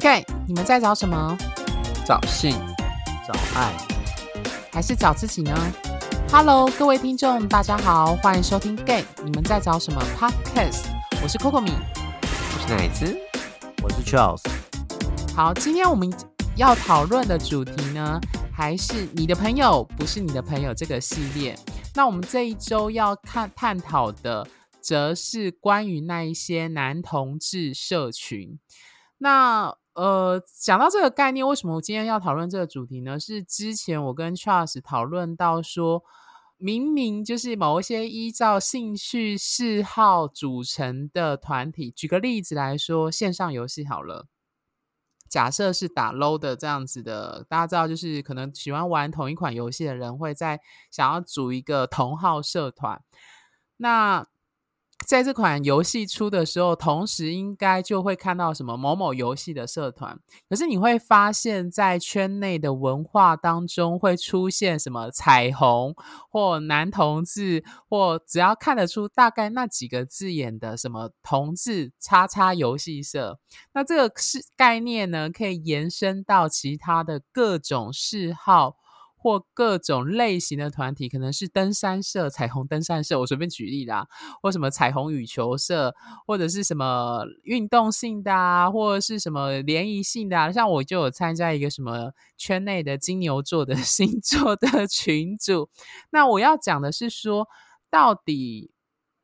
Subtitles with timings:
[0.00, 1.36] gay，你们在找什么？
[2.06, 2.52] 找性，
[3.28, 3.70] 找爱，
[4.72, 5.54] 还是找自己呢
[6.32, 10.86] ？Hello，各位听众，大家好，欢迎收听 gay，你们在找什么 Podcast？
[11.22, 11.72] 我是 Coco 米，
[12.22, 13.14] 我是奶子，
[13.82, 14.42] 我是 Charles。
[15.36, 16.10] 好，今天我们
[16.56, 18.18] 要讨论的主题呢，
[18.50, 21.54] 还是你的朋友不是你的朋友这个系列。
[21.94, 24.46] 那我们这一周要看探讨的，
[24.80, 28.58] 则是关于那一些男同志社群。
[29.22, 33.18] 那呃，讲到这个概念，为什么我今天要讨论这个主题呢？
[33.18, 36.04] 是之前我跟 Charles 讨论到说，
[36.56, 41.90] 明明就是某一些依照兴趣嗜好组成的团体。
[41.90, 44.28] 举个例子来说，线上游戏好了，
[45.28, 53.02] 假设是打 low 的这样子的，大家知道，就是可能喜欢玩同一款游戏的人会在想要组一个同号社团，
[53.78, 54.26] 那。
[55.06, 60.16] 在这款游戏出的时候，同时应该就会看到什么某某游戏的社团。
[60.48, 65.94] 可是你会发现在圈内的文化当中，会出现什么彩虹
[66.30, 73.40] 或男同志，或只要看得出大概那几个字眼的什么同志叉叉游戏社。
[73.72, 78.76] 那这个是概念呢，可以延伸到其他的各种嗜好。
[79.22, 84.06] 或各种类型的团体，可能是登山社、彩虹登山社，我随便举例啦，
[84.40, 85.94] 或什么彩虹羽球社，
[86.26, 90.50] 或者是什么运动性的啊，或者是什么联谊性的啊。
[90.50, 95.68] 像我就有参加一个什么圈内的金牛座的 星座的群组。
[96.08, 97.46] 那我要讲的是说，
[97.90, 98.70] 到底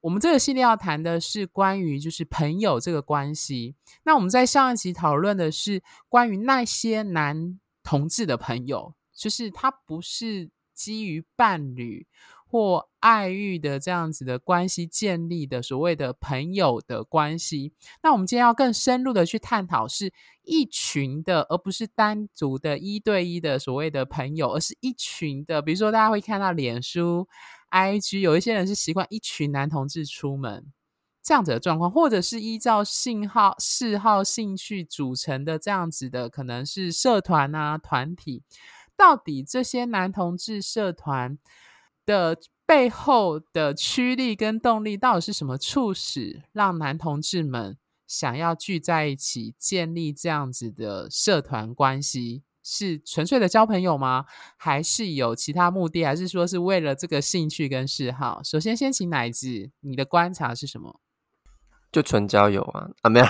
[0.03, 3.77] 我们这个系列要谈的是关于就是朋友这个关系。
[4.05, 8.93] 那我们在上一集讨论的是关于那些男同志的朋友。
[9.17, 12.07] 就是它不是基于伴侣
[12.47, 17.73] 或爱欲的这样子的关系建立的所谓的朋友的关系。
[18.03, 25.61] 那我们今天要更深入的去探讨，是一群的，而不是单独的一对一的所谓的朋友，而是一群的。
[25.61, 27.27] 比如说，大家会看到脸书、
[27.71, 30.73] IG，有一些人是习惯一群男同志出门
[31.21, 38.45] 这样子的状况，或者是依照信号、嗜好、兴趣组成的这样子的，可能是社团啊、团体。
[38.97, 41.39] 到底这些男同志社团
[42.05, 47.77] 的背后的驱力跟动力，到底是什么促使让男同志们
[48.07, 52.43] 想要聚在一起，建立这样子的社团关系？
[52.69, 54.25] 是纯粹的交朋友吗？
[54.57, 56.05] 还是有其他目的？
[56.05, 58.41] 还是说是为了这个兴趣跟嗜好？
[58.43, 61.01] 首先，先请奶子，你的观察是什么？
[61.93, 62.91] 就纯交友啊？
[63.03, 63.27] 啊，没有，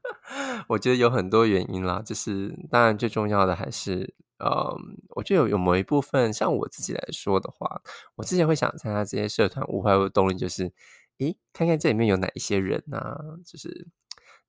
[0.70, 2.02] 我觉得有很多原因啦。
[2.04, 4.14] 就是当然最重要的还是。
[4.38, 7.82] 嗯，我觉得有有某一部分，像我自己来说的话，
[8.16, 10.72] 我之前会想参加这些社团，无外乎动力就是，
[11.18, 13.88] 诶，看看这里面有哪一些人啊，就是，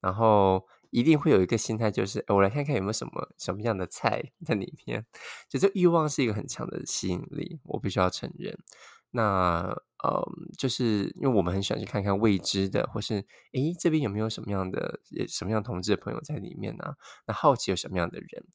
[0.01, 5.05] 然后一定会有一个心态，就是我来看看有没有什么什么样的菜在里面，
[5.49, 8.57] 就这欲望是一个很强的吸引力，我必须要承认。
[9.11, 9.73] 那
[10.03, 16.95] 嗯，就是因为我们很喜欢去看看未知的，或是诶，这边有没有什么样的什么样同志的朋友在里面呢？
[17.25, 18.45] 那好奇有什么样的人？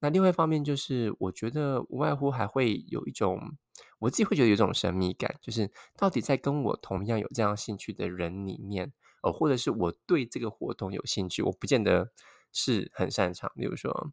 [0.00, 3.56] 那另外一方面就是，我觉得无外乎还会有一种，
[3.98, 8.92] 我自己会觉得有一种神秘感，就是到底在跟我同样有这样兴趣的人里面，
[9.22, 12.12] 呃，或者是我对这个活动有兴趣，我不见得
[12.52, 14.12] 是很擅长，比如说，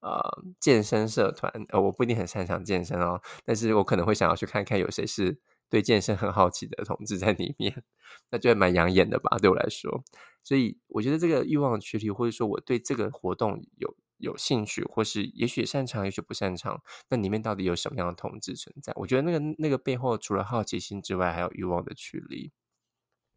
[0.00, 0.20] 呃，
[0.60, 5.40] 健身社团，呃，我不一定很擅长健身哦，但是我可能会想要去看看有谁是
[5.70, 7.82] 对健身很好奇的同志在里面，
[8.30, 10.04] 那就会蛮养眼的吧，对我来说，
[10.42, 13.96] 所以我觉得这个欲望驱力，或者说我对这个活动有。
[14.22, 18.92] 有兴趣，或是也许擅长，也许不擅长，那里面到底有什么样的同志存在？
[18.94, 22.52] 我觉得那个那个背后，除了好奇心之外，还有欲望的驱力。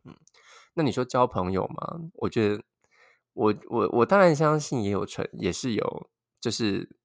[0.04, 0.16] 嗯，
[0.76, 2.00] 那你说交朋友吗？
[2.14, 2.64] 我觉得，
[3.34, 6.10] 我我我当然相信也有存，也是有，
[6.40, 6.98] 就是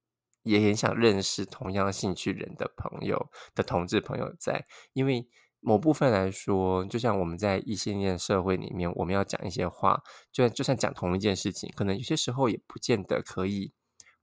[0.43, 5.27] 也很想认识同样兴趣人的朋友的同志朋友在，因为
[5.61, 10.03] 某部分来说，就像我们在异性恋社会里面，我们要讲一些话，
[10.33, 13.73] 就就算讲同一件事情，可能有些时候也不见得可以。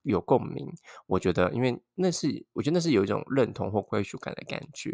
[0.08, 0.68] 有共鸣，
[1.06, 4.90] 我觉得，因为那是我觉得那是有一种认同或归属感的感觉。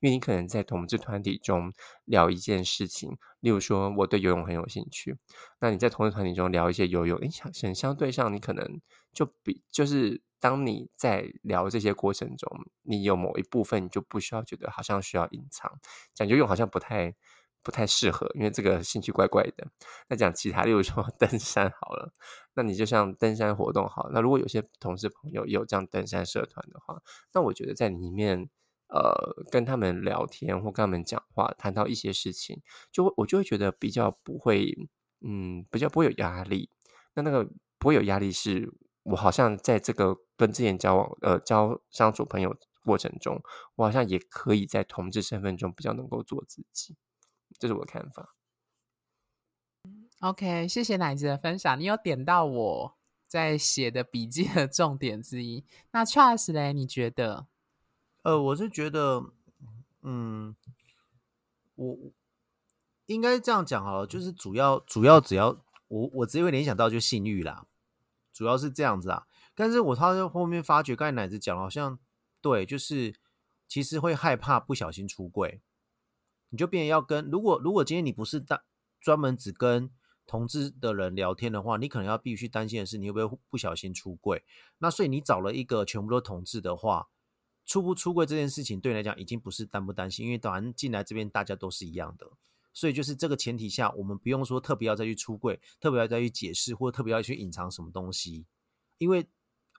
[0.00, 1.72] 因为你可能在同志团体中
[2.04, 5.16] 聊一件事情，例如说我对游泳很有兴趣，
[5.60, 8.80] 那你在同志团体中聊一些游泳，诶，相相对上你可能
[9.12, 12.48] 就比就是当你在聊这些过程中，
[12.82, 15.78] 你有某一部分你就不需要觉得好像需要隐藏，
[16.14, 17.14] 讲游泳好像不太。
[17.62, 19.66] 不太适合，因为这个兴趣怪怪的。
[20.08, 22.12] 那讲其他，例如说 登山好了，
[22.54, 24.08] 那你就像登山活动好。
[24.12, 27.02] 那如果有些同事朋友有这样登山社团的话，
[27.32, 28.48] 那我觉得在里面，
[28.88, 34.72] 呃，跟他们聊天或跟他们讲话，谈到一些事情，就我就会觉得比较不会，
[35.20, 36.70] 嗯，比较不会有压力。
[37.14, 38.72] 那那个不会有压力，是
[39.02, 43.42] 我好像在这个跟之前交往呃交相处朋友过程中，
[43.74, 46.96] 我好像也可以在同志身份中比较能够做自己，
[47.58, 48.34] 这是我的看法。
[50.20, 52.96] OK，谢谢奶子的分享，你有点到我
[53.26, 55.64] 在写的笔记的重点之一。
[55.92, 57.46] 那 Charles 嘞，你觉得？
[58.22, 59.32] 呃，我是觉得，
[60.02, 60.56] 嗯，
[61.76, 61.96] 我
[63.06, 65.56] 应该这样讲好了，就是主要主要只要
[65.86, 67.66] 我我直接会联想到就性欲啦，
[68.32, 69.26] 主要是这样子啊。
[69.54, 71.98] 但是我他在后面发觉，刚才奶子讲了，好像
[72.40, 73.14] 对，就是
[73.68, 75.60] 其实会害怕不小心出柜，
[76.50, 78.62] 你就变要跟如果如果今天你不是单
[79.00, 79.90] 专门只跟
[80.26, 84.44] 同志的人聊天的话，你可能要必须担心的是你会不会不小心出柜。
[84.78, 87.08] 那所以你找了一个全部都同志的话，
[87.64, 92.28] 出不出柜这件事情对你来讲已经不是担不担心，因为当然进来这边大家都是一样的。
[92.74, 98.46] 所以就是这个前提下，我们不用说特别要再去出柜，特别要再去解释，或特别要去隐藏什么东西，
[98.98, 99.26] 因为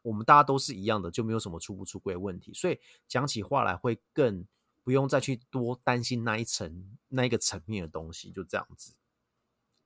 [0.02, 2.54] 我们大家都是一样的，就没有什么出不出柜问题。
[2.54, 4.46] 所以讲起话来会更
[4.84, 8.96] 不用再去多担心那一层那一个层面的东西，就这样子。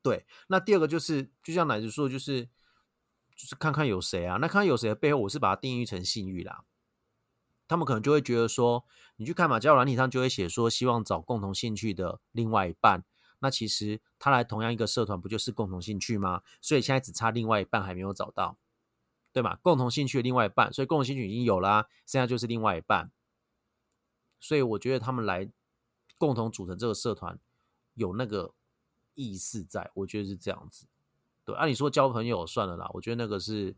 [0.01, 2.45] 对，那第二个就是，就像奶子说，就是
[3.35, 4.37] 就是看看有谁啊。
[4.37, 6.65] 那看看有谁的背后，我是把它定义成性欲啦。
[7.67, 8.85] 他们可能就会觉得说，
[9.15, 13.05] 你去看嘛，交友软体上就会写说，希望找共同兴趣的另外一半。
[13.39, 16.43] 那其实他来同样一个社团，不就是共同兴趣吗？
[16.61, 18.57] 所以现在只差另外一半还没有找到，
[19.31, 19.57] 对吗？
[19.61, 23.11] 共同兴趣的另外一半，所以共同兴趣已经有啦，现在就是另外一半。
[24.43, 25.49] 所以我觉得他们来
[26.17, 27.39] 共同组成这个社团，
[27.93, 28.51] 有那个
[29.13, 30.85] 意思在，我觉得是这样子。
[31.45, 33.73] 对，按、啊、你说交朋友算了啦，我觉得那个是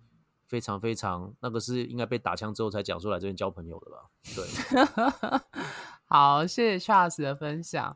[0.48, 4.10] 非常非常，那个是应该被打枪之后才讲出来这边交朋友的吧？
[4.36, 5.40] 对，
[6.10, 7.96] 好，谢谢 Charles 的分享。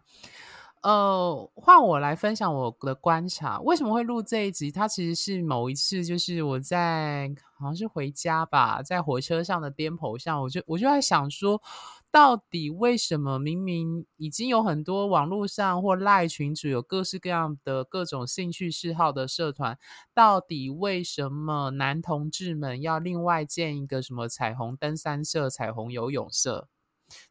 [0.81, 3.60] 呃，换我来分享我的观察。
[3.60, 4.71] 为什么会录这一集？
[4.71, 11.62] 它其实是某一次，就是我在好像是回家吧，在火车上的颠簸上，我就我就在想说，
[12.12, 19.78] 到底为什么明明已经有很多网络上或赖群主有各式各样的各种兴趣嗜好的社团，
[20.14, 26.68] 到底为什么男同志们要另外建一个什么彩虹登山社、彩虹游泳社？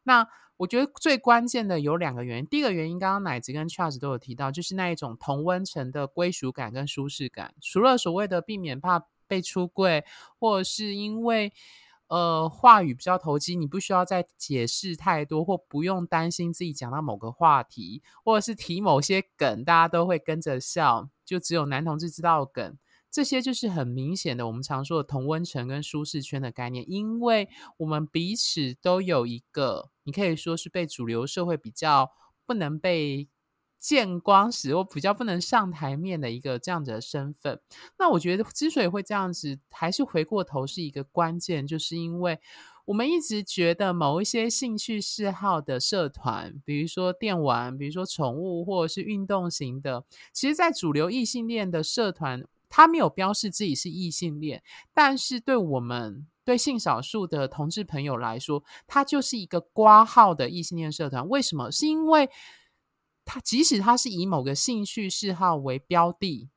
[0.05, 0.27] 那
[0.59, 2.47] 我觉得最关键的有两个原因。
[2.47, 7.55] 第一个原因，刚刚奶子跟 Charles 都有提到，就是那一种同温层的归属感跟舒适感。
[7.61, 10.05] 除了所谓的避免怕被出柜，
[10.39, 11.53] 或者是因为
[12.09, 22.77] 呃话语比较投机，你不需要再解释太多，或不用担心自己讲到某个话题，或者是提某些梗，大家都会跟着笑，就只有男同志知道梗。
[23.11, 32.11] 这些就是很明显的，我们常说的同温层跟舒适圈的概念，因为我们彼此都有一个，你可以说是被主流社会比较
[32.45, 33.27] 不能被
[33.79, 37.61] 见光时，或比较不能上台面的一个这样子的身份。
[37.99, 42.39] 那我觉得之所以会这样子，还是回过头是一个关键，就是因为
[42.85, 52.45] 我们一直觉得某一些兴趣嗜好的社团，比如说电玩，比如说宠物，或者是运动型的，其实在主流异性恋的社团。
[52.71, 61.27] 他没有标示自己是异性恋，但是对我们对性少数的同志朋友来说，他就是一个挂号的异性恋社团。
[61.31, 61.73] 为什么？
[61.73, 62.29] 是因为
[63.29, 66.49] 他即使他是以某个兴趣嗜好为标的，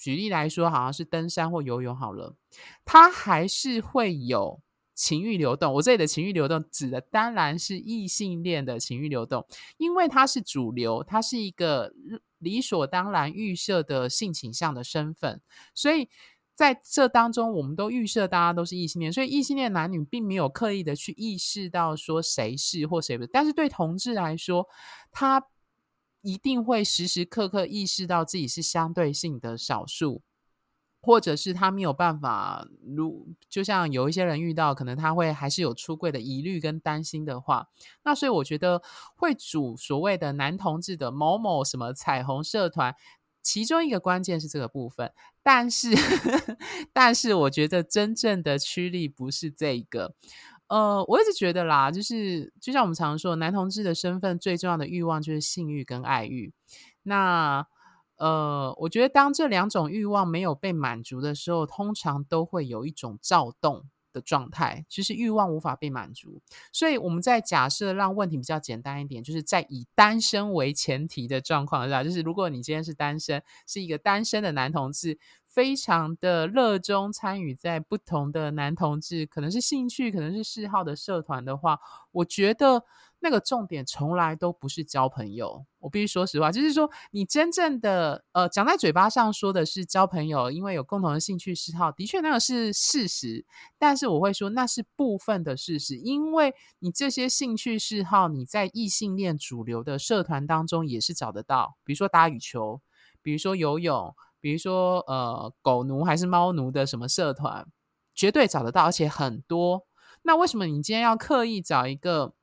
[0.00, 2.36] 举例来说，好像是登山或游泳好了，
[2.84, 4.60] 他还是会有
[4.94, 5.74] 情欲流动。
[5.74, 9.44] 我这里的情欲流动指的当然是异性恋的情欲流动，
[9.76, 11.92] 因为它是主流，它是一个。
[12.38, 15.40] 理所当然预设的性倾向的身份，
[15.74, 16.10] 所以
[16.54, 23.30] 在这当中，我们都预设大家都是异性恋，所以异性恋男女并没有刻意的去意识到说谁是或谁不是。
[23.32, 24.68] 但是对同志来说，
[25.10, 25.42] 他
[26.24, 30.22] 一定会时时刻刻意识到自己是相对性的少数。
[31.06, 37.68] 或者是他没有办法，如就像有一些人遇到，可能他会还是有出柜的疑虑跟担心的话，
[38.04, 38.80] 那所以我觉得
[39.14, 42.96] 会组所谓的男同志的某某什么彩虹社团，
[43.42, 45.12] 其中一个关键是这个部分，
[45.42, 45.90] 但是
[46.94, 50.14] 但是我觉得真正的驱力不是这个，
[50.74, 56.52] 呃，我一直觉得啦，就是就像我们常说，男同志的身份最重要的欲望就是性欲跟爱欲，
[57.04, 57.66] 那。
[58.16, 66.40] 呃，我觉得当这两种欲望没有被满足的时候，通常都会有一种躁动的状态，就是欲望无法被满足。
[66.70, 75.18] 所以我们在假设让问题比较简单一点，就是在以单身为前提的状况下，就是如果你今天是单身，是一个单身的男同志，
[75.54, 81.78] 非常的热衷参与在不同的男同志可能是兴趣，可能是嗜好的社团的话，
[82.10, 82.84] 我觉得
[83.20, 85.64] 那个重点从来都不是交朋友。
[85.78, 93.44] 我必须说实话，就是说你真正的呃讲在嘴巴上说的是交朋友，因为有共同的兴趣嗜好，的确那个是事实。
[93.78, 102.80] 但是我会说那是部分的事实，因为你这些兴趣嗜好，你在异性恋主流的社团当中也是找得到，比如说打羽球，
[103.22, 107.66] 比如说游泳，比如说呃狗奴还是猫奴的什么社团，
[108.14, 109.86] 绝对找得到，而且很多。
[110.22, 112.34] 那为什么你今天要刻意找一个？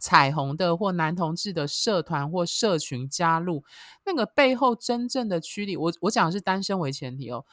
[0.00, 3.64] 彩虹的或男同志的社团或社群加入，
[4.06, 7.44] 那个背后真正的驱力，我我讲的是单身为前提哦。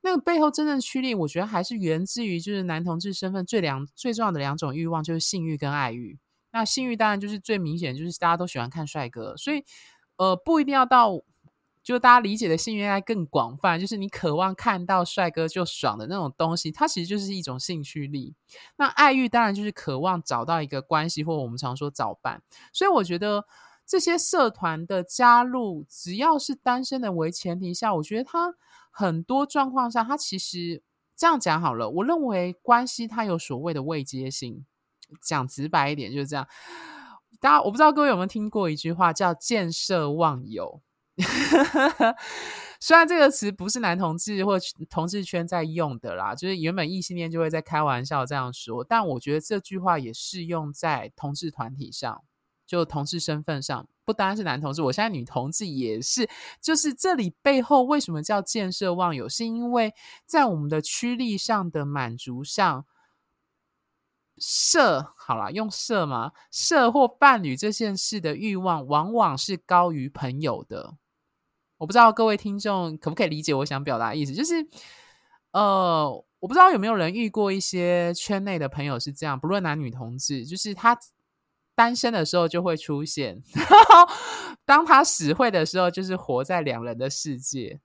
[0.00, 6.18] 那个背后真正驱力，我觉得还是源自于就是男同志身份最两最重要的两种欲望，就是性欲跟爱欲。
[6.50, 9.64] 那性欲当然就是最明显，就是大家都喜欢看帅哥，所以
[10.16, 11.20] 呃不一定要到。
[11.82, 18.34] 就大家理解的性恋爱更广泛，就是你渴望看到帅哥就爽的那种东西，它其实就是一种兴趣力。
[18.76, 22.40] 那爱欲当然就是渴望找到一个关系，或我们常说早伴。
[22.72, 23.44] 所以我觉得
[23.84, 28.54] 这些社团的加入，只要是单身的为前提下，我觉得他
[28.90, 30.82] 很多状况下，他其实
[31.16, 31.90] 这样讲好了。
[31.90, 34.64] 我认为关系它有所谓的未接性，
[35.20, 36.46] 讲直白一点就是这样。
[37.40, 40.80] 大家我不知道各位有没有听过一句话叫“见色忘友”。
[42.80, 44.58] 虽然这个词不是男同志或
[44.90, 52.24] 同志圈在用的啦，就是原本异性恋就会在开玩笑这样说，但我觉得这句话也适用在同志团体上，
[52.66, 56.28] 就同志身份上，不单是男同志，我现在女同志也是。
[56.60, 59.94] 就是这里背后为什么叫见色忘友，是因为
[60.26, 62.84] 在我们的趋力上的满足上。
[64.38, 66.32] 色好了，用色吗？
[66.50, 70.94] 色或伴侣这件事的欲望，往往是高于朋友的。
[71.82, 74.64] 我不知道各位听众可不可以理解我想表达的意思，就是，
[75.50, 76.08] 呃，
[76.38, 80.96] 我不知道有没有人遇过一些圈内的朋友是这样，不论男女同志，就是他
[81.74, 83.42] 单身的时候就会出现，
[84.64, 87.80] 当他死会的时候，就是活在两人的世界。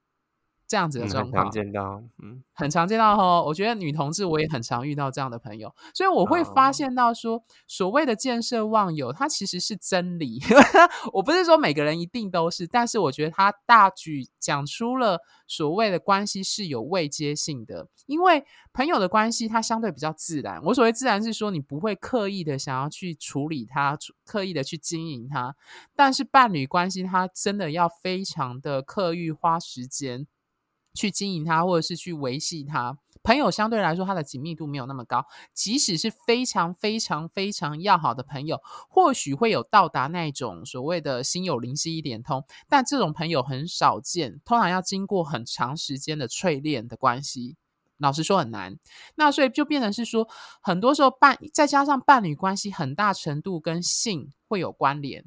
[0.67, 3.41] 这样子的状况，常见到，嗯，很常见到哈。
[3.41, 10.41] 我觉得女同志我也很常遇到这样的朋友，所以我会发现到说，所谓的见色忘友，它其实是真理。
[11.13, 18.43] 我不是说每个人一定都是，但是我觉得他大举讲出了所谓的关系是有未接性的，因为
[18.73, 20.61] 朋友的关系它相对比较自然。
[20.63, 25.55] 我所谓自然是说，你不会刻意的想要去处理它，刻意的去经营它，
[25.95, 30.27] 但是伴侣关系它真的要非常的刻意花时间。
[30.97, 32.97] 去经营它，或者是去维系它。
[33.23, 35.25] 朋友相对来说，它的紧密度没有那么高。
[35.53, 47.57] 即使是非常非常非常要好的朋友，或许会有到达那种所谓的心有灵犀一点通，但这种朋友很少见，通常要经过很长时间的淬炼的关系。
[47.97, 48.77] 老实说很难。
[49.15, 50.29] 那所以就变成是说，
[50.61, 55.25] 很多时候伴再加上伴侣关系，很大程度跟性会有关联。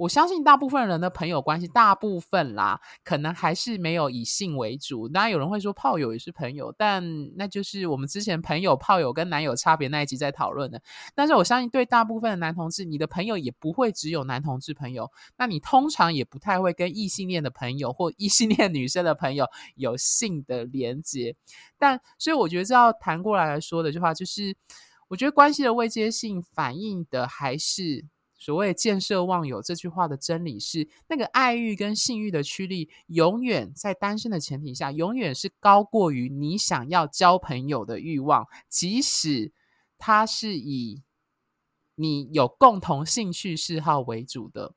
[0.00, 5.06] 我相信大部分人的朋友关系，大部分啦，可能还是没有以性为主。
[5.06, 7.04] 当然有人会说炮友也是朋友，但
[7.36, 10.80] 那就是我们之前朋友、炮友跟男友差别那一集在讨论的。
[11.14, 21.36] 但是我相信，对大部分的男同志，你的朋友也不会只有男同志朋友，那你通常也不太会跟异性恋的朋友或异性恋女生的朋友有性的连接。
[21.76, 24.56] 但所以我觉得这要谈过来来说的句话，就是
[25.08, 28.06] 我觉得关系的未接性反映的还是。
[28.40, 39.52] 所谓“见色忘友”这句话的真理是，那个爱欲跟性欲的驱力，永远在单身的前提下，永远是高过于你想要交朋友的欲望，即使
[39.98, 41.02] 它是以
[41.96, 44.72] 你有共同兴趣嗜好为主的。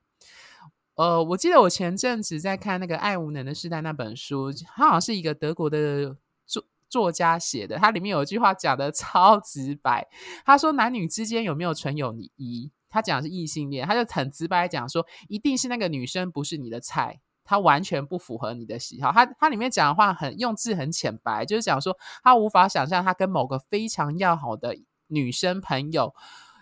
[0.96, 10.06] 呃，我记得我前阵子在看那个《爱无能的时代》那本书，它好像是一个德国的作作家写的，它里面有一句话讲的超直白，
[10.44, 19.10] 他说：“男女之间有没有纯友谊？”他讲的是异性恋，他就很直白讲说，一定是那个女生不是你的菜，她完全不符合你的喜好。
[19.10, 24.76] 他他里面讲的话很用字很浅白，就是讲说他无法想象他跟某个非常要好的
[25.08, 26.14] 女生朋友，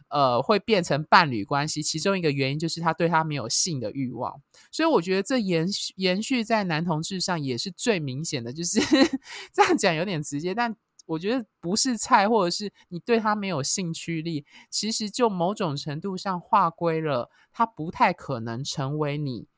[0.08, 1.82] 呃，会变成伴侣关系。
[1.82, 4.40] 其中一个原因就是他对他没有性的欲望。
[4.70, 8.80] 所以我觉得这延续延续在男同志上也是最明显的，就是
[9.52, 10.74] 这样讲有点直接，但。
[11.04, 19.48] 我觉得不是菜，或者是你对他没有兴趣力，其实就某种程度上划归了他不太可能成为你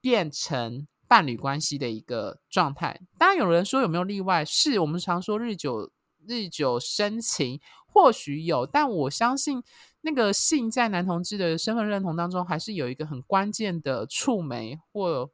[0.00, 3.00] 变成伴侣关系的一个状态。
[3.18, 4.44] 当然，有人说有没有例外？
[4.44, 5.90] 是我们常说日久
[6.26, 9.62] 日久生情，或许有，但我相信
[10.02, 15.30] 那个性在男同志的身份认同当中，还是有一个很关键的触媒或。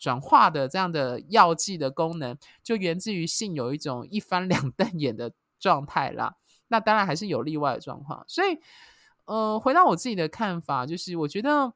[0.00, 6.34] 转化的这样的药剂的功能，就源自于性有一种一翻两瞪眼的状态啦。
[6.66, 8.58] 那当然还是有例外的状况，所以，
[9.26, 11.74] 呃，回到我自己的看法，就是我觉得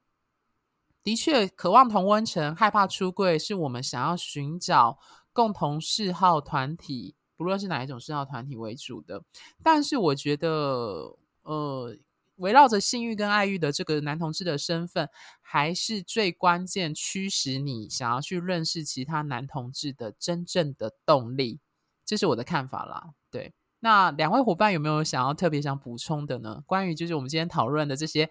[1.03, 4.99] 的确渴望同温层、害怕出柜，是我们想要寻找
[5.33, 9.23] 共同嗜好团体，不论是哪一种嗜好团体为主的。
[9.63, 11.97] 但是我觉得，呃。
[12.37, 15.09] 围绕着性欲跟爱欲的这个男同志的身份，
[15.41, 21.61] 还是最关键驱使你想要去认识其他男同志的真正的动力，
[22.05, 23.15] 这是我的看法啦。
[23.31, 26.63] 对，那两位伙伴有没有想要特别想补充的呢？
[26.67, 28.29] 关于就是我们今天讨论的这些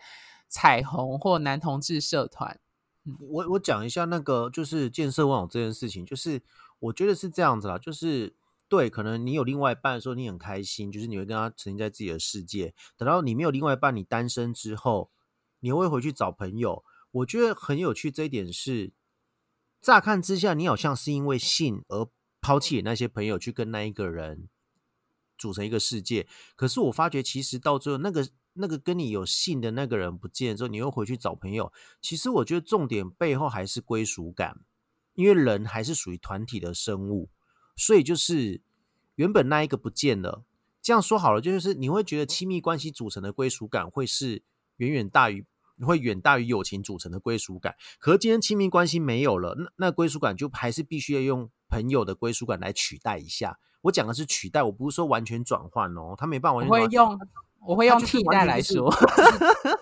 [0.48, 2.60] 彩虹或男同志社团，
[3.20, 6.42] 我我讲一下那个就是建设网这件事情，就是
[6.80, 8.36] 我觉得是这样子啦，就是。
[8.70, 12.74] 对，可能你有另外一半的时候，你很开心，就是你会跟他沉浸在自己的世界。
[12.98, 15.12] 等到你没有另外一半，你单身之后，
[15.60, 16.84] 你会回去找朋友。
[17.12, 18.92] 我觉得很有趣这一点是，
[19.80, 22.10] 乍看之下，你好像是因为性而
[22.42, 24.50] 抛弃那些朋友，去跟那一个人
[25.38, 26.28] 组成一个世界。
[26.56, 31.72] 可是我发觉，其实到最后，那个那个跟你有性的那个人不见之后，你又回去找朋友。
[32.02, 34.62] 其实我觉得重点背后还是归属感，
[35.14, 37.30] 因为人还是属于团体的生物。
[37.76, 38.62] 所以就是
[39.16, 40.44] 原本那一个不见了，
[40.82, 44.44] 这样说好了，就是你会觉得亲密关系组成的归属感会是
[44.78, 45.46] 远远大于
[45.82, 47.76] 会远大于友情组成的归属感。
[48.00, 53.58] 可是今天亲密关系没有了，那那归属感就还是必须要用朋友的归属感来取代一下。
[53.82, 56.70] 我讲的是取代，我不是说完全转换哦，他没办法完全。
[56.70, 57.20] 我会用
[57.66, 58.90] 我会用替代来说，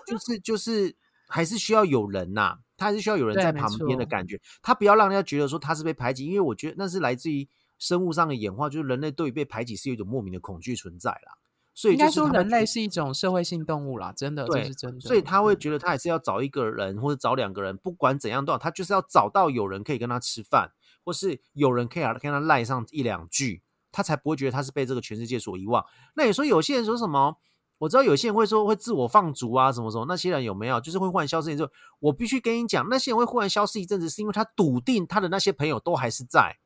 [0.06, 0.96] 就是就是
[1.28, 7.48] 还是需要有人呐，他还是需要有人在旁边的感觉，他不要让人家觉得说他是被排挤，因为我觉得那是来自于。
[7.82, 11.34] 生物上的演化就是人类对于被排挤是有一种莫名的恐惧存在啦，
[11.74, 15.00] 所以应该说人类是一种社会性动物啦，真的，这是真的。
[15.00, 20.70] 所以他会觉得他还是要找一个人或者找两个人，不管怎样都好，他就是要找到有人可以跟他吃饭，
[21.04, 25.84] 或是有人可以跟他赖上一两句，他才不会觉得他是被这个全世界所遗忘。
[26.14, 27.36] 那你说有些人说什么？
[27.78, 31.50] 我知道有些人会说会自我放逐啊，什么什么，那些人有没有就是会忽然消失？
[31.50, 36.58] 一阵，我必须跟你讲，那些人会忽然消失一阵子，是因为他笃定他的那些朋友都还是在。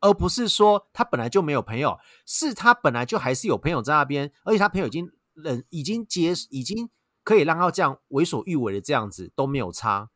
[0.00, 6.90] 而不是说他本来就没有朋友，是他本来就还是有朋友在那边，而且他朋友已经冷，已经结，已经
[7.24, 10.10] 可以让他这样为所欲为的这样子都没有差，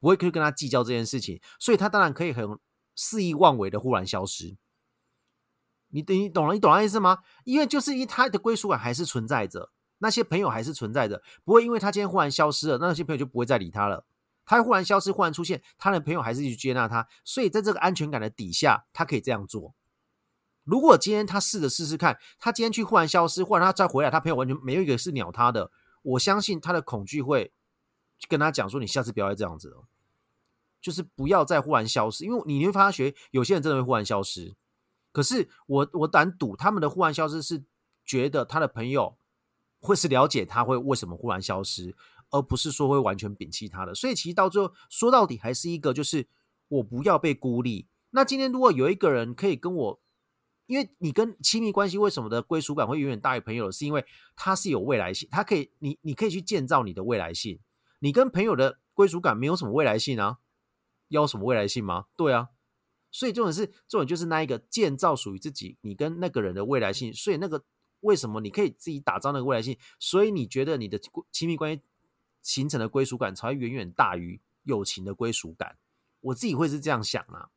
[0.00, 2.58] 不会去跟他计较这件事情，所以他当然可以很
[2.94, 4.56] 肆意妄为的忽然消失。
[5.90, 7.18] 你等你懂了，你懂他意思吗？
[7.44, 14.04] 因为就是因他的归属感还是存在着，那些朋友还是存在着，不会因为他今天忽然消失了，那些朋友就不会再理他了。
[14.46, 19.74] 他忽然消失，忽然出现，他的朋友还是去接纳他，所以在这个安全感的底下，他可以这样做。
[20.62, 25.70] 如果今天他试着试试看，他今天去忽然消失，忽然他再回来，他朋友完全没有一个是鸟他的，
[26.02, 27.52] 我相信他的恐惧会
[28.28, 29.84] 跟他讲说：“你下次不要再这样子了，
[30.80, 34.56] 就是不要再忽然消失。”因为你会发觉有些人真的会忽然消失，
[35.12, 37.64] 可是我我敢赌他们的忽然消失是
[38.04, 39.16] 觉得他的朋友
[39.80, 41.96] 会是了解他会为什么忽然消失。
[42.30, 46.26] 而不是说会完全摒弃他的，所以其实到最后说到底还是一个，就是
[46.68, 47.88] 我不要被孤立。
[48.10, 50.00] 那今天如果有一个人可以跟我，
[50.66, 57.60] 因为你跟亲密关系为什么的归属感会远远大于朋友，是因为他是有未来性，他可以你你可以去建造你的未来性。
[58.00, 60.38] 你跟朋友的归属感没有什么未来性啊，
[61.08, 62.06] 要什么未来性吗？
[62.16, 62.48] 对啊，
[63.10, 67.12] 所以这种是这种就是那一个建造属于自己你跟那个人的未来性。
[67.14, 67.64] 所以那个
[68.00, 69.78] 为什么你可以自己打造那个未来性？
[69.98, 70.98] 所以你觉得你的
[71.30, 71.82] 亲密关系？
[72.46, 75.76] 形成的归属感才会远远大于友情的归属感，
[76.20, 77.50] 我自己会是这样想啊。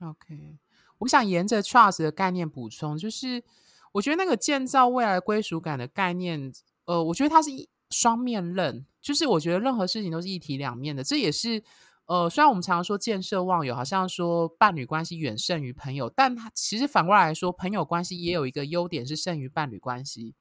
[0.00, 0.58] OK，
[0.98, 3.44] 我想沿着 trust 的概念补充，就是
[3.92, 6.52] 我觉得那个建造未来归属感的概念，
[6.86, 11.04] 呃，我觉得它是一双面刃，就是我觉得任何事情都是一体两面的。
[11.04, 11.62] 这也是
[12.06, 20.34] 呃，虽然我们常常说建设忘友，好像说伴侣关系远胜于朋友，但它其实反过来说，朋友关系也有一个优点是胜于伴侣关系。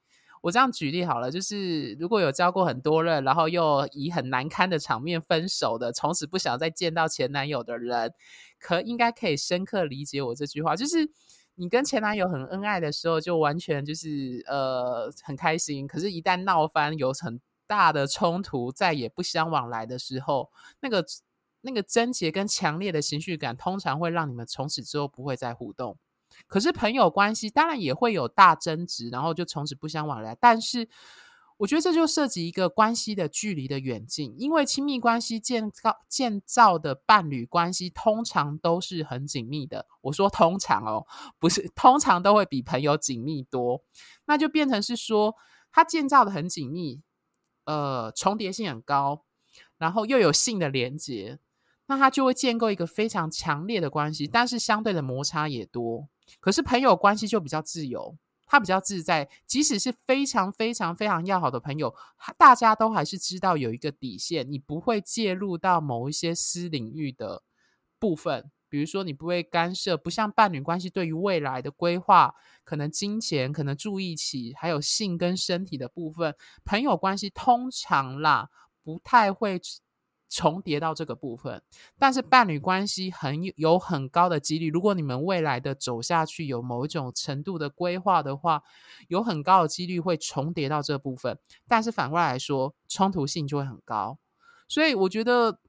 [0.45, 8.13] 我这样举例好了，就是如果有交过很多任，然后又以很难堪的场面分手的，从此不想再见到前男友的人，
[8.59, 10.75] 可应该可以深刻理解我这句话。
[10.75, 11.09] 就是
[11.55, 21.03] 你跟前男友很恩爱的时候，就完全就是呃很开心，可是，一旦闹翻有很大的冲突，再也不相往来的时候，那个
[21.61, 25.97] 那个贞洁跟强烈的情绪感，通常会让你们从此之后不会再互动。
[26.47, 30.37] 可是朋友关系当然也会有大争执，然后就从此不相往来。
[30.39, 30.87] 但是
[31.57, 39.87] 我觉得这就涉及一个关系的距离的远近，因为亲密关系建造建造的伴侣关系通常都是很紧密的。
[40.01, 41.07] 我说通常哦，
[41.39, 43.81] 不是通常都会比朋友紧密多，
[44.25, 45.35] 那就变成是说
[45.71, 47.01] 它建造的很紧密，
[47.63, 49.23] 呃，重叠性很高，
[49.77, 51.39] 然后又有性的连接，
[51.87, 56.07] 那他就会建构一个非常强烈的关系，但是相对的摩擦也多。
[56.39, 58.17] 可是朋友关系就比较自由，
[58.47, 59.29] 他比较自在。
[59.45, 61.93] 即使是非常非常非常要好的朋友，
[62.37, 67.43] 大家都还是知道有一个底线，你不会介入到某一些私领域的
[67.99, 68.51] 部分。
[68.67, 76.35] 比如说，你不会干涉，不像伴侣关系对于未来的规划，可能金钱，可能注意起，还有性跟身体的部分。
[76.65, 78.49] 朋友关系通常啦，
[78.83, 79.61] 不太会。
[80.29, 81.61] 重叠到这个部分，
[81.97, 88.63] 但是伴侣关系很有很高的几率，如果你们未来的走下去有某一种程度的规划的话，
[89.07, 91.37] 有很高的几率会重叠到这部分。
[91.67, 94.17] 但是反过来说，冲突性就会很高。
[94.67, 95.59] 所以我觉得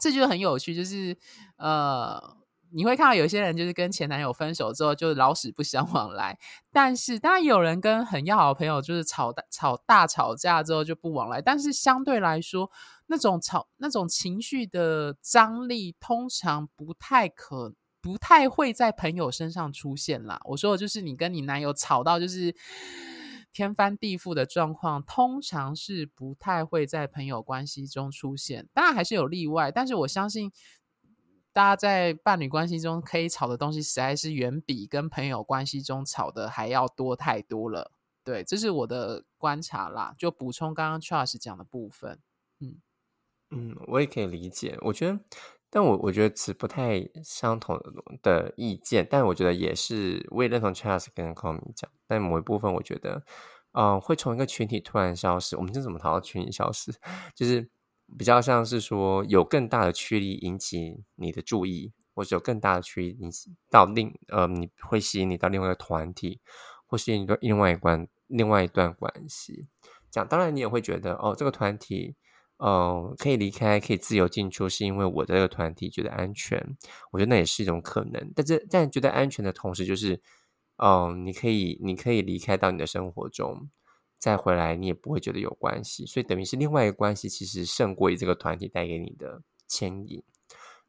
[0.00, 1.16] 这就很有趣，就是
[1.56, 2.40] 呃。
[2.74, 6.38] 你会看到有些人就是跟前男友分手之后就老死不相往来，
[6.72, 12.70] 但是当然有人跟很要好的朋友就是吵大吵大吵架之后就不往来，但是相对来说，
[13.12, 20.40] 那种吵那种情绪的张力通常不太可不太会在朋友身上出现啦。
[20.46, 22.56] 我说的就是你跟你男友吵到就是
[23.52, 30.50] 天翻地覆的状况，通常是不太会在朋友关系中出现，当然还是有例外，但是我相信。
[31.54, 37.92] 大家在伴侣关系中可以吵的东西，实在是远比跟朋友关系中吵的还要多太多了。
[38.24, 40.14] 对，这是我的观察啦。
[40.16, 42.18] 就补充刚刚 Charles 讲的部分，
[42.60, 42.76] 嗯
[43.52, 44.76] 嗯，我也可以理解。
[44.80, 45.18] 我觉得，
[45.70, 47.78] 但我我觉得持不太相同
[48.22, 51.90] 的意见，但我觉得也是我也认同 Charles 跟 c o m i 讲。
[52.06, 53.22] 但某一部分，我觉得，
[53.72, 55.56] 嗯，会从一个群体突然消失。
[55.56, 56.92] 我们这怎么谈到群体消失？
[57.36, 57.70] 就是。
[58.18, 66.38] 比较像是说有更大的驱力引起你的注意，或者有更大的驱力引起到另呃，你会吸引你到另外一个团体，
[66.86, 69.66] 或吸引你到另外一关另外一段关系。
[70.10, 72.14] 讲当然你也会觉得哦，这个团体
[72.62, 76.76] 呃可以离开，可以自由进出，是因为我的这个团体觉得安全。
[77.10, 78.32] 我觉得那也是一种可能。
[78.34, 80.20] 但是但觉得安全的同时，就是
[80.76, 83.68] 嗯，你可以你可以离开到你的生活中。
[84.18, 90.22] 再回来，你也不会觉得有关系，所以等于是另外一个关系，其实胜过于这个团体带给你的牵引。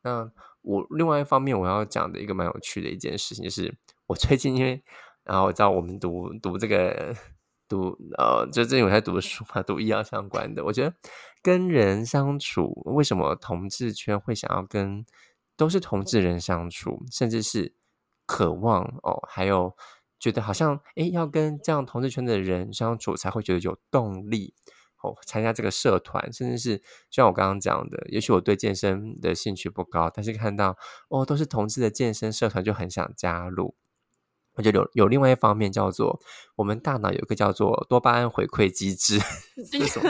[0.04, 0.32] 那
[0.62, 4.84] 我另外一方面，我要讲的一个蛮有趣的一件事情，就是我最近因为，
[5.24, 7.16] 然后我知道我们读读这个
[7.74, 10.94] 读呃，就最近我在读书嘛，读医药相关的，我觉得
[11.42, 15.06] 跟人相处，为什么同志圈会想要跟
[15.58, 17.74] 都是同志人相处，甚至是
[18.26, 19.76] 渴望哦，还有。
[20.20, 24.54] 觉得好像诶，要跟这样同志圈的人相处，才会觉得有动力
[25.02, 25.14] 哦。
[25.28, 30.78] 参加这个社团，甚至是就像我刚刚讲的，也许我对健身的兴趣不高，但是看到
[31.10, 33.76] 哦，都是同志的健身社团，就很想加入。
[34.56, 36.20] 我觉得有有另外一方面叫做，
[36.56, 39.20] 我们大脑有一个叫做多巴胺回馈机制，
[39.72, 40.10] 是什么？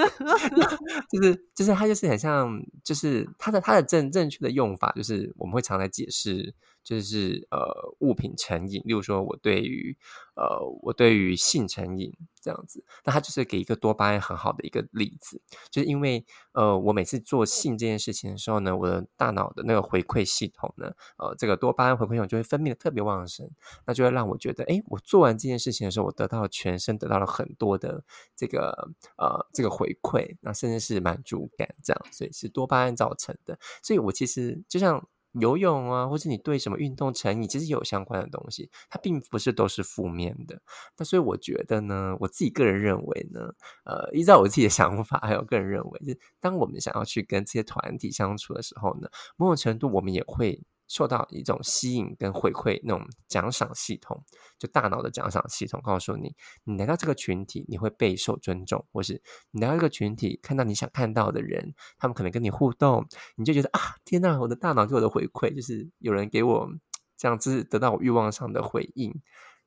[1.10, 2.50] 就是就是它就是很像，
[2.84, 6.54] 就是它的它的正正确的用法，就是我们会常来解释。
[6.84, 9.98] 就是呃物品成瘾，例如说我对于
[10.36, 15.42] 呃我对于性成瘾这样子，那他就是给一个多巴胺很好的一个例子，
[15.72, 23.50] 就是因为呃我每次做性这件事情的时候呢，我的大脑的那个回馈系统呢，呃这个多巴胺回馈系统就会分泌的特别旺盛，
[23.86, 28.04] 那就会让我觉得，哎，我做完这件事情的时候，我得到了全身得到了很多的
[28.36, 35.08] 这个呃这个回馈，那甚至是满足感这样，所以是多巴胺造成的，所以我其实就像。
[35.40, 40.62] 游泳啊，或者你对什么运动成瘾，其实有相关的东西，它并不是都是负面的。
[40.98, 43.40] 那所以我觉得呢，我自己个人认为呢，
[43.86, 50.62] 呃，依照我自己的 想法，还有个人认为，就是当我们想要去跟这些团体相处的时候呢，某种程度我们也会。
[50.94, 54.24] 受到一种吸引跟回馈，那种奖赏系统，
[54.60, 63.04] 就大脑的奖赏系统，告诉你，你来到这个群体，你会备受尊重，或是你来到一个群体，看到你想看到的人，他们可能跟你互动，
[63.36, 66.70] 你就觉得啊，天呐，我的大脑给我的回馈就是有人给我
[67.18, 69.12] 这样子得到我欲望上的回应，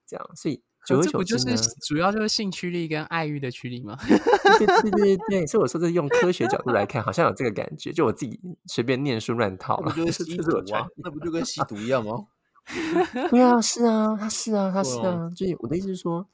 [0.07, 0.62] 这样，所以。
[0.87, 3.99] 久而久之呢，主要就是性驱力跟爱欲的驱力吗？
[4.59, 7.92] 对对对对，所以我说是用科学角度来看，好像有这个感觉。
[7.92, 10.87] 就我自己随便念书乱套了，就是吸毒啊？
[10.96, 12.14] 那不就跟吸毒一样吗？
[13.31, 15.29] 对啊，是啊，他是啊，他是啊。
[15.35, 16.27] 就是我的意思是说，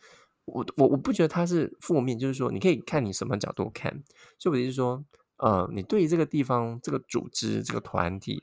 [0.44, 4.02] 我我我不觉得他是负面，就是说你可以看你什么角度看。
[4.38, 5.02] 就我的意思是说，
[5.38, 8.42] 呃，你对于这个地方、这个组织、这个团体。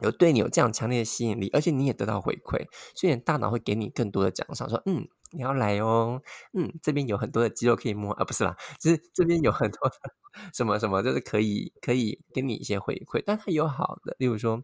[0.00, 6.20] 有对你有这样强烈的吸引力，而且你也得到回馈，所以大脑会给你更多的奖赏，说嗯，你要来哦，
[6.52, 9.78] 嗯，这边有很多的肌肉可以摸啊，不是啦，就是这边有很多
[10.52, 14.60] 什么什么，就是可以可以给你一些回馈，但它有好的，例如说，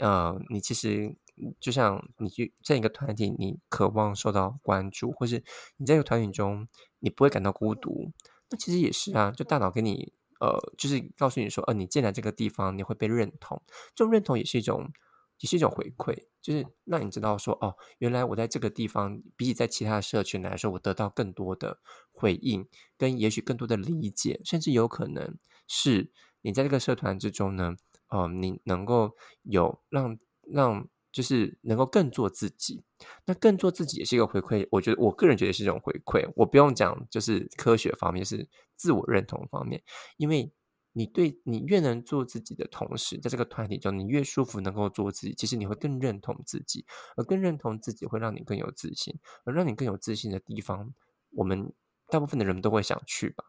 [0.00, 1.14] 呃，你其实
[1.60, 5.42] 就像你去在一个团体，你渴望受到关注，或是
[5.76, 6.66] 你在一个团体中，
[7.00, 8.12] 你不会感到孤独，
[8.50, 10.12] 那其实也是啊，就大脑给你。
[10.42, 13.62] 呃，就是告诉你说，呃，你进来这个地方，你会被认同。
[13.94, 14.90] 这种认同也是一种，
[15.38, 21.78] 也是一种回馈，就是让你知道说，哦，原来我在这个地方，比起在其他的社群来说，我得到更多的
[22.10, 22.66] 回应，
[22.98, 27.76] 跟也许更多的理解，甚至有可能是你在这个社团之中呢，
[28.08, 30.88] 哦，你能够有让让。
[31.12, 32.82] 就是能够更做自己，
[33.26, 34.66] 那更做自己也是一个回馈。
[34.70, 36.26] 我觉得我个人觉得是一种回馈。
[36.34, 39.82] 我不用讲，就是科学方面是自我认同方面，
[40.16, 40.50] 因为
[40.92, 46.84] 你对你越能做自己的同时，在这个团体中，你越舒服能够做自己，其实你会更认同自己，
[47.16, 50.94] 而更认同自己会让你更有自信，而让你更有自信的地方，
[51.32, 51.72] 我们
[52.08, 53.44] 大部分的人都会想去吧，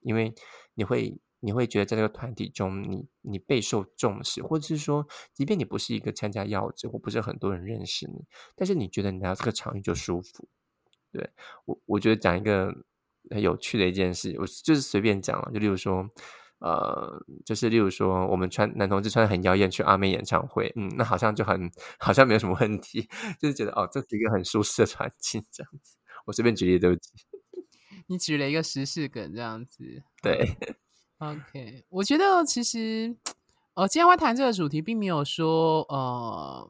[0.00, 0.34] 因为
[0.74, 1.20] 你会。
[1.44, 8.24] 你会觉得在这个团体中，你你备受重视，或者是说，即便你不是一个参加要职，或不是很多人认识你，
[8.54, 10.48] 但是你觉得你来到这个场域就舒服。
[11.10, 11.30] 对
[11.64, 12.72] 我，我觉得讲一个
[13.30, 16.08] 很有趣的一件事，我就是随便讲了，就例如说，
[16.60, 23.08] 呃，就是例如说，我们穿男同志穿的很妖艳去阿妹演唱会，嗯，那好像就很好像没有什么问题，
[23.40, 25.96] 就是觉得哦，这是一个很舒适的环境这样子。
[26.24, 27.10] 我随便举例，对不起，
[28.06, 30.56] 你举了一个时事梗这样子， 对。
[31.22, 33.14] OK，我觉得其实，
[33.74, 36.68] 呃，今天会谈这个主题，并没有说，呃，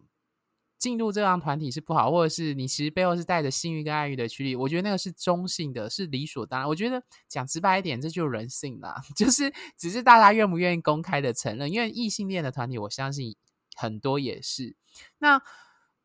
[0.79, 4.55] 进入这样团体是不好，或者是你其实背后是带着性欲跟爱欲的驱力。
[4.55, 6.69] 我觉得那个是中性的，是理所当然。
[6.69, 11.73] 我觉得讲直白一点，这就是人性啦， 就是只是大家愿不愿意公开的承认。
[11.73, 13.35] 因为异性恋的团体，我相信
[13.75, 14.77] 很多也是。
[15.17, 15.41] 那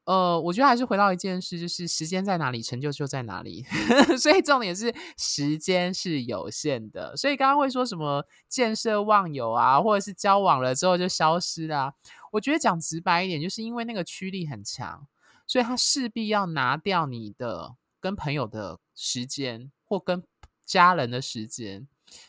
[0.07, 3.65] 呃，我觉得还是回到一件事，就是时间在哪里，成就就在哪里。
[4.17, 7.13] 所以重点是时间是有限的。
[7.17, 11.93] 所以刚刚会说什么见色忘友啊，或者是交往了之后就消失啊？
[12.31, 15.05] 我觉得讲直白一点，就是因为那个驱力很强，
[15.45, 20.23] 所以他势必要拿掉你的跟朋友的时间，或跟
[20.65, 21.85] 家人的时间。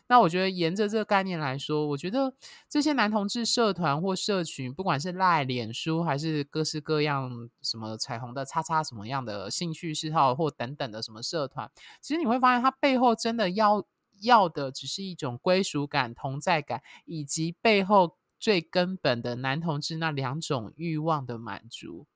[0.07, 2.35] 那我觉得，沿着这个概念来说，我觉得
[2.69, 13.87] 这些男同志社团或社群，不管是赖脸书，还是各式各样什么彩虹的叉叉什么样的兴趣嗜好或等等的什么社团，其实你会发现，它背后真的要
[14.23, 22.07] 要的只是一种归属感、同在感，以及背后最根本的男同志那两种欲望的满足。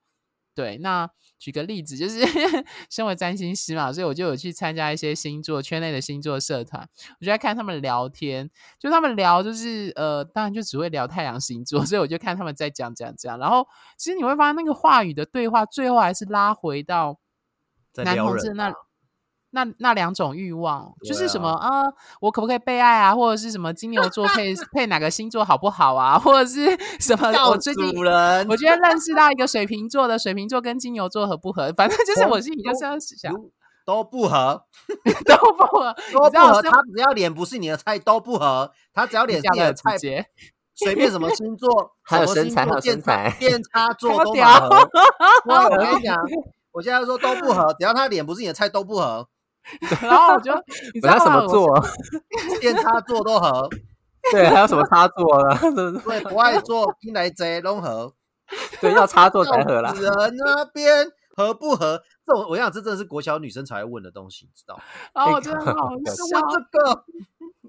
[0.55, 2.21] 对，那举个例子，就是
[2.91, 6.89] 身为占星师嘛，所以我就有去参加一些星座圈内的星座社团，
[7.21, 17.19] 我就在看他们聊天，就他们聊，就是呃，当然就只会聊太阳星座， 所以我就看他们在讲讲讲，然后其实你会发现那个话语的对话，最后还是拉回到
[17.97, 18.73] 男同志那。
[19.55, 21.69] 那那两种欲望就是什么啊？
[22.21, 23.15] 我可不可以被爱啊？
[23.15, 26.19] 或者是什么金牛座配 配哪个星座好不好啊？
[26.19, 27.29] 或者是 什么？
[27.51, 27.87] 我最近
[28.49, 31.73] 我觉得认识到一个水瓶座的，水瓶座跟金牛座合不合？
[31.77, 33.35] 反正就是我心里就是要想
[33.85, 34.65] 都不合，
[35.27, 36.63] 都不合，都不合。
[36.63, 39.99] 他只要脸不是你的菜都不合，他只要脸是你的菜，
[40.75, 41.69] 随便什么星座，
[42.03, 44.89] 还有身材，还有身材，电差座都不合。
[45.45, 46.17] 我跟你讲，
[46.73, 49.29] 我现在说都不合，只要他脸不是你的菜都不合。
[50.03, 50.53] 然后我就
[50.95, 51.69] 你知道什么座？
[52.61, 53.69] 电插座都合。
[54.31, 55.59] 对，还有什么插座 了？
[56.05, 58.15] 对，不爱做，进来贼融合。
[58.81, 59.93] 对，要插座才合啦。
[59.93, 62.01] 人那边合不合？
[62.25, 64.79] 这种我想，这真的是国小女生才会问的东西，知道？
[65.13, 67.05] 然后我真的好笑这个。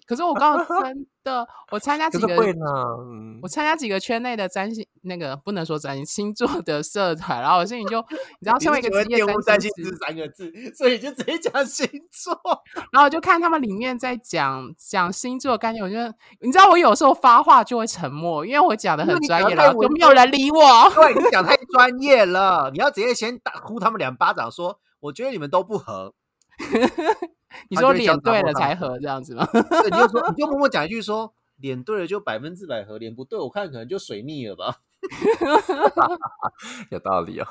[0.08, 8.00] 可是我刚刚真 的，我参加几个，嗯、我参加几个圈内的占星，那个不能说占星星座的社团，然后我心里就，
[8.40, 12.38] 你知道， 身为一个职业占星师三个字，所以就直接讲星座，
[12.92, 20.90] 然后我就看他们里面在讲讲星座概念，我觉得，你知道，我有时候发话就会沉默，因为我讲的很专业了，就没有人理我。
[20.94, 26.14] 对，你讲太专业了，你要直接先打呼他们两巴掌，说，我觉得你们都不合。
[27.70, 29.48] 你说脸对了才合这样子吗？
[29.54, 34.78] 你就说你就默默讲一句说 脸对了就百分之百合，脸不对我看可能就水逆了吧。
[36.90, 37.48] 有道理哦。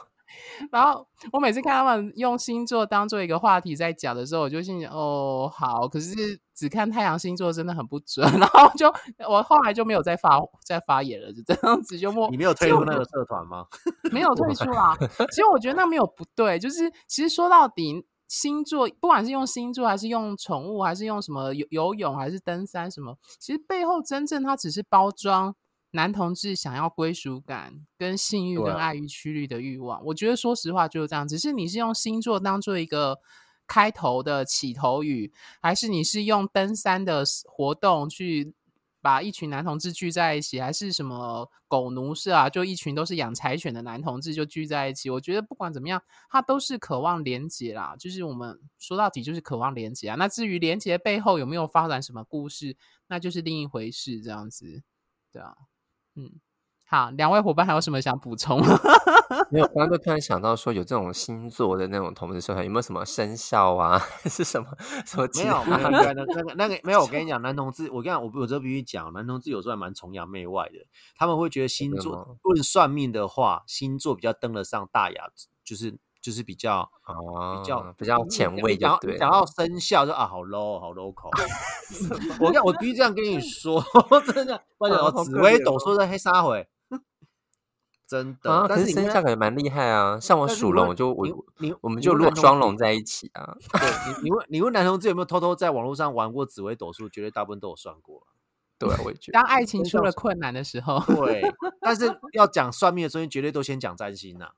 [0.70, 8.26] 然后我每次看他们用星座当做一个话题在讲的时候，我就心想哦好，可是只看太阳星座真的很不准。
[8.40, 8.90] 然后就
[9.28, 12.30] 我后来就没有再发再发言了，就这样子就默。
[12.30, 13.66] 你没有退出那个社团吗？
[14.10, 14.96] 没有退出啊。
[15.30, 18.06] 其实我觉得那没有不对，就是其实说到底。
[18.32, 25.54] 星座，不管是用星座，还是用宠物，还是用什么游游泳，还是登山什么，其实背后真正它只是包装
[25.90, 30.02] 男同志想要归属感、跟性欲、跟爱欲驱力的欲望。
[30.06, 33.18] 我觉得说实话就是这样，只是你是用星座当做一个
[33.66, 38.54] 开头的起头语，还是你是用登山的活动去。
[39.02, 42.48] 把一群男同志聚在一起，还是什么狗奴是啊？
[42.48, 45.10] 就一群都是养柴犬的男同志就聚在一起。
[45.10, 47.96] 我觉得不管怎么样，他都是渴望连结啦。
[47.98, 50.16] 就是我们说到底就是渴望连结啊。
[50.16, 52.76] 那至于连结背后有没有发展什么故事，
[53.08, 54.22] 那就是另一回事。
[54.22, 54.82] 这样子，
[55.32, 55.54] 对啊，
[56.14, 56.40] 嗯。
[56.92, 58.78] 好，两位伙伴还有什么想补充吗？
[59.50, 64.68] 没有，刚刚就突然想到说，有这种星座的那种同志社团，有没有什么生肖啊， 是什么
[65.07, 67.00] 什么没有，没有，那那个那个 没有。
[67.00, 70.87] 我跟你讲，男同志，我跟你讲，我我这必须讲，男同志有时候还蛮崇洋媚外的。
[71.16, 75.22] 他们会觉得星座吗论算命的话，星座比较登得上大雅，
[75.64, 79.18] 就是就是比较哦，比较比较前卫，你讲就对了。
[79.18, 81.31] 讲到生肖就啊，好 low，好 local。
[82.38, 83.83] 我看我必须这样跟你说，
[84.26, 86.68] 真的，不然紫微好可怜哦斗数在黑沙回，
[88.12, 88.53] 真的。
[88.53, 90.20] 啊，可是但是生肖感觉蛮厉害啊。
[90.20, 97.09] 像我属龙，就我你你我们就如果双龙在一起啊，对你，你问你问男同志有没有偷偷在网络上玩过紫微斗数？
[97.09, 98.27] 绝对大部分都有算过。
[98.79, 101.42] 对啊，我也觉得当爱情出了困难的时候，对，
[101.81, 104.51] 但是 要讲算命的东西，绝对都先讲占星呐、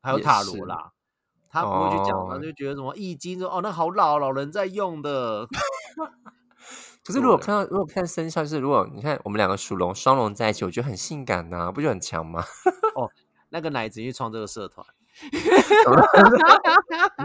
[0.00, 0.92] 还有塔罗啦。
[1.50, 5.46] 他不会去讲，他哦就觉得什么易经说哦，那好老，老人在用的。
[7.08, 12.44] 可是如果看到如果看生肖，就是如果你看我们两个属龙双龙在一起，我觉得很性感呐、不就很强吗？
[12.94, 13.10] 哦
[13.48, 14.86] 那个奶子去创这个社团，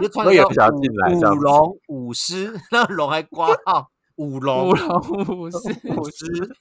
[0.00, 5.58] 就穿我以为个想要进来这样子舞龙舞狮，那龙还挂号 舞龙舞龙舞狮
[5.94, 6.56] 舞狮，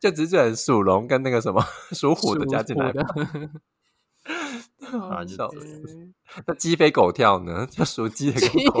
[0.00, 6.10] 就只准属龙跟那个什么属虎的属加进来吧，虎的啊就笑这死。
[6.46, 7.64] 那鸡飞狗跳呢？
[7.70, 8.80] 就属鸡的跟狗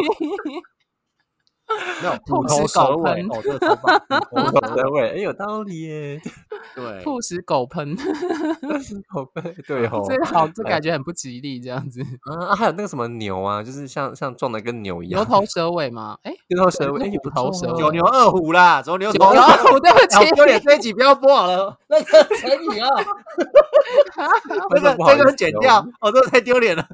[2.02, 6.20] 没有兔食虎头蛇狗喷，尾哦，这个超棒，虎头蛇 尾，哎，有道理耶，
[6.74, 7.96] 对，兔食狗喷，
[8.82, 10.02] 是狗背对哦。
[10.08, 12.00] 这好，这感觉很不吉利，这样子。
[12.24, 16.16] 啊啊，还有那个什么牛啊，就是像像撞的跟牛一样，牛头蛇尾嘛？
[16.22, 17.30] 哎，牛头蛇尾，对哎，不
[17.76, 22.88] 九牛二虎啦，走牛九头牛二虎，对不起丢脸，这一集不要播好了，那个成语啊，
[24.70, 26.86] 这个这个剪掉，哦，这个太丢脸了。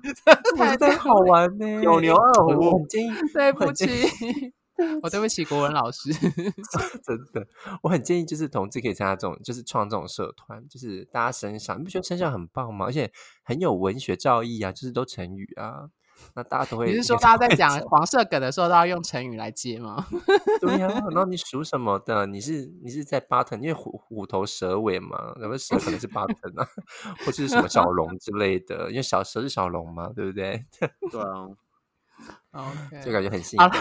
[0.56, 3.86] 太太好玩呢，九牛二虎我很建议，对不起，
[5.02, 6.12] 我 对不起国文老师。
[7.04, 7.46] 真的，
[7.82, 12.86] 我很建议就是同志可以参加这种，就是创这种社团，就是大家生肖，你不觉得生肖很棒吗？
[12.86, 13.10] 而且
[13.44, 15.88] 很有文学造诣啊，就是都成语啊，
[16.34, 16.86] 那大家都会。
[16.86, 20.06] 你是说大家在讲黄色梗的时候都要用成语来接吗？
[20.60, 22.26] 对呀、然后你属什么的？
[22.26, 26.66] 你是你是在巴腾，因为虎虎头蛇尾嘛，那么蛇可能是巴腾啊，
[27.20, 30.64] 或者是什么小龙之类的，因为小蛇是小龙嘛，对不对？
[31.10, 31.46] 对啊，
[32.52, 33.66] OK，就感觉很性好。
[33.68, 33.74] 了，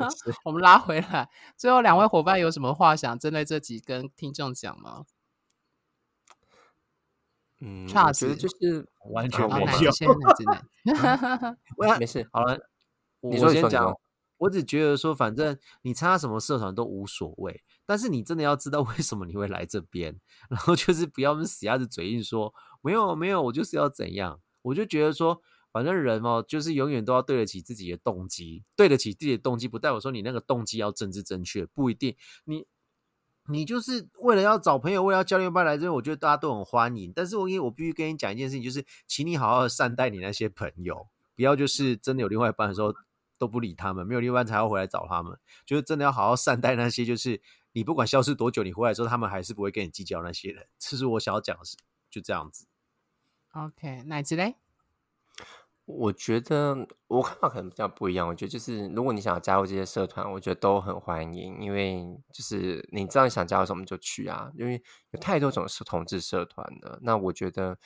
[0.44, 1.28] 我们拉回来。
[1.56, 5.04] 最后两位伙伴有什么话想针对这集跟听众讲吗？
[7.60, 10.08] 嗯，我 Charles 觉得就是完全好，我们有奶子先。
[11.76, 12.58] 我没事，好了，
[13.20, 13.94] 我你说先讲
[14.38, 20.18] 我只觉得说，反正你参加什么社团都无所谓，但是你真的要知道为什么你会来这边，
[20.50, 24.40] 然后就是不要死鸭子嘴硬说没有没有，我就是要怎样。
[24.62, 25.40] 我就觉得说，
[25.74, 32.14] 反正人哦，就是永远都要对得起自己的动机，对得起自己的动机，不代表说你那个动机要政治正确，不一定。
[32.44, 32.64] 你
[33.48, 37.12] 你就是为了要找朋友，为了要交流班来这边，我觉得大家都很欢迎。
[37.12, 42.94] 但是我因为我必须跟你讲一件事情，就是请你好好善待你那些朋友，不要就是真的有另外一半的时候
[43.36, 45.36] 都不理他们，没有另外一半才要回来找他们。
[45.66, 50.68] 就是真的要好好善待那些，就是你不管消失多久，你回来之后，他们还是不会跟你计较那些人。
[50.78, 51.76] 这是我想要讲的事，
[52.08, 52.68] 就这样子。
[53.52, 54.54] OK，奶子嘞？
[55.86, 58.26] 我觉得我看法可能比较不一样。
[58.26, 64.50] 我觉得就是，如果你想要加入这些社团，我觉得都很欢迎，因为就是你知道你想加入什么就去啊。
[64.56, 66.98] 因为有太多种是同志社团了。
[67.02, 67.78] 那我觉得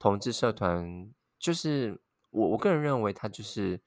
[0.00, 3.80] 同志社团就是我我个人认为它就是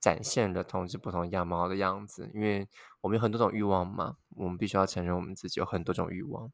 [0.00, 2.30] 展现了同志不同样貌的样子。
[2.32, 2.68] 因为
[3.00, 6.52] 我们有很多种欲望嘛，我们必须要承认我们自己有很多种欲望。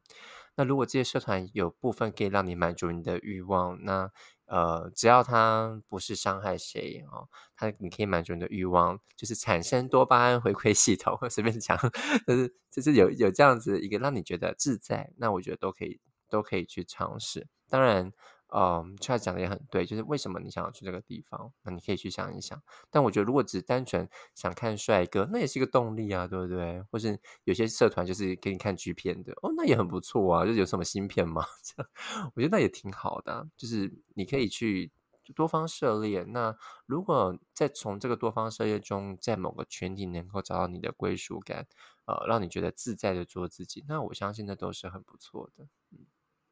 [0.56, 4.10] 那如果这些社团有部分可以让你满足你的欲望，那
[4.46, 11.78] 呃，只要它不是伤害谁哦，它你可以满足你的欲望，就是产生多巴胺回馈系统， 随便讲，
[12.26, 17.46] 就是就是有有这样子一个让你觉得自在，那我觉得都可以都可以去尝试。
[17.68, 18.12] 当然，
[18.56, 22.62] 嗯 c h a 讲的也很对，就是为什么你想要去这个地方，那你可以去想一想。
[22.90, 26.80] 但我觉得如果只单纯想看帅哥，那也是一个动力啊，对不对？
[26.90, 30.46] 或是有些社团就是给你看 G 片的，哦，那也很不错啊。
[30.46, 31.44] 就是有什么新片吗？
[31.64, 31.90] 这样
[32.36, 34.92] 我觉得那也挺好的、就是你可以去
[35.34, 36.22] 多方涉猎。
[36.24, 41.66] 那如果再从这个多方涉猎中，在某个群体能够找到你的归属感，
[42.06, 45.64] 呃，让你觉得自在的做自己，那我相信那都是很不错的。
[45.90, 46.06] 嗯，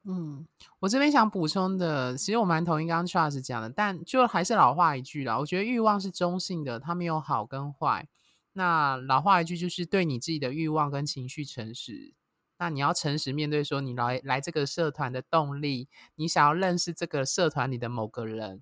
[0.04, 0.44] 嗯
[0.80, 8.08] 我这边想补充的，其实我蛮同意刚刚 Charles 讲的，但就还是老话一句啦，我觉得欲望是中性的，它没有好跟坏。
[8.54, 12.14] 那老话一句就是对你自己的欲望跟情绪诚实。
[12.58, 18.60] 那你要诚实面对，说你来来这个社团的动力，你想要认识这个社团里的某个人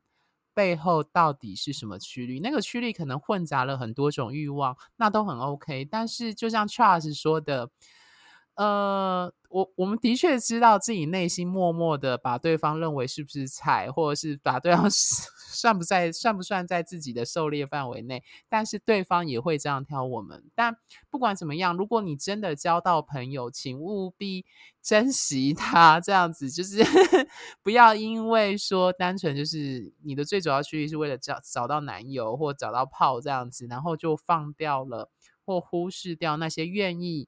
[0.52, 2.40] 背后到底是什么驱力？
[2.40, 5.86] 那个驱力可能混杂了很多种欲望，那都很 OK。
[5.86, 7.70] 但是就像 Charles 说的。
[8.60, 14.86] 呃，我我们的确知道自己内心默默的把对方认为是不是菜，或者是把对方
[15.50, 20.44] 算不在算不算在自己的狩猎范围内，但是对方也会这样挑我们。
[20.54, 20.76] 但
[21.08, 24.44] 不管怎么样，如果你真的交到朋友，请务必
[24.82, 25.98] 珍惜他。
[25.98, 26.84] 这样子就是
[27.64, 35.08] 不要因为说单纯就是你的最主要区域是为了找找到男友或找到炮这样子，然后就放掉了
[35.46, 37.26] 或忽视掉那些愿意。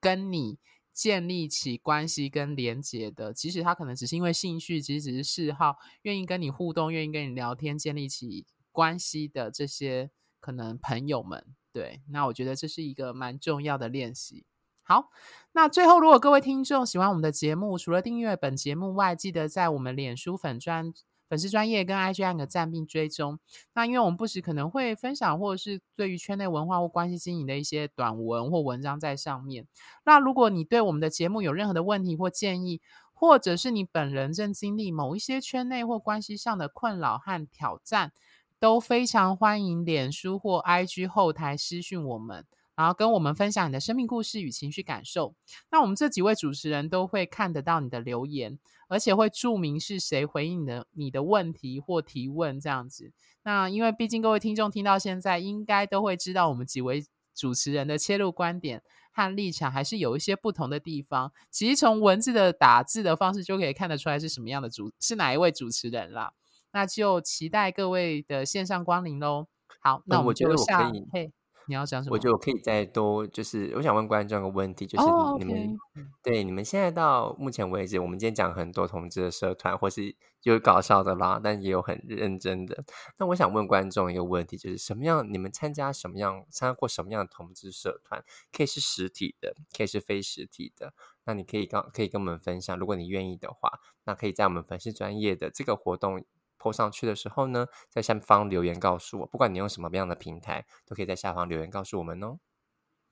[0.00, 0.58] 跟你
[0.92, 14.44] 建立起关系跟连接的，其实他可能只是因为兴趣，其实只是嗜好，愿意跟你互动，愿意跟你聊天，建立起关系的这些可能朋友们，对，那我觉得这是一个蛮重要的练习。
[14.82, 15.10] 好，
[15.52, 20.92] 那最后如果各位听众喜欢我们的节目，除了订阅本节目外，记得在我们脸书粉专。
[21.28, 23.38] 粉丝专业跟 IG 按个赞并追踪。
[23.74, 29.66] 那因为我们不时可能会分享，或者是对于圈内文化或关系经营的一些短文或文章在上面。
[30.04, 32.80] 那如果你对我们的节目有任何的问题或建议，
[33.12, 38.12] 或者是你本人正经历某一些圈内或关系上的困扰和挑战，
[38.60, 42.44] 都非常欢迎脸书或 IG 后台私讯我们。
[42.78, 45.34] 然后跟我们分享你的生命故事与情绪感受，
[45.72, 48.56] 那我们这几位主持人都会看得到你的留言，
[48.86, 53.10] 而且会注明是谁回应你的你的问题或提问这样子。
[53.42, 57.04] 那因为毕竟各位听众听到现在，应该都会知道我们几位
[57.34, 58.80] 主持人的切入观点
[59.12, 61.32] 和立场还是有一些不同的地方。
[61.50, 66.32] 其实从文字的打字的方式就可以看得出来是什么样的主是哪一位主持人啦。
[66.70, 69.48] 那就期待各位的线上光临喽。
[69.80, 71.32] 好，那我们就下嘿。
[71.68, 72.14] 你要讲什么？
[72.14, 75.06] 我觉得我可以再多，就是我想问观众个问题，就是
[75.38, 75.78] 你们
[76.22, 82.82] 对你们现在到目前为止，我们今天讲很多同志的社团，或是有搞笑的啦，但也有很认真的。
[83.18, 85.30] 那我想问观众一个问题，就是什么样？
[85.30, 86.44] 你们参加什么样？
[86.50, 88.24] 参加过什么样的同志社团？
[88.50, 90.94] 可以是实体的，可以是非实体的。
[91.24, 96.24] 那你可以刚可以跟我们分享，如果你愿意的话，那可以在我们粉丝专业的这个活动。
[96.58, 102.38] 泼上去的时候呢，在下方留言告诉我，不管你用什么样的平台，都可以在下方留言告诉我们哦。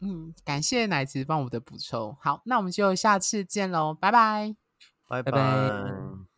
[0.00, 2.14] 嗯，感谢奶子帮我的补充。
[2.20, 4.54] 好，那我们就下次见喽，拜拜，
[5.08, 6.35] 拜拜。